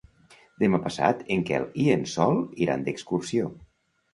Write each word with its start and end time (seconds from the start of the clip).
Demà 0.63 0.77
passat 0.85 1.21
en 1.35 1.45
Quel 1.49 1.67
i 1.83 1.87
en 1.99 2.07
Sol 2.15 2.41
iran 2.67 2.87
d'excursió. 2.89 3.53